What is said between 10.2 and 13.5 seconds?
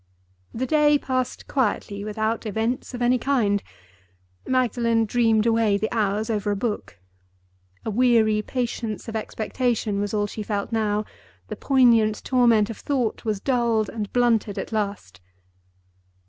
she felt now—the poignant torment of thought was